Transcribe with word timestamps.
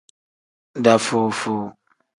Dafuu-fuu. 0.83 1.63